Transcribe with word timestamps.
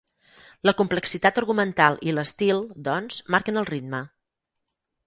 La 0.69 0.73
complexitat 0.79 1.37
argumental 1.43 1.99
i 2.09 2.17
l'estil, 2.19 2.65
doncs, 2.91 3.21
marquen 3.37 3.63
el 3.65 3.71
ritme. 3.75 4.07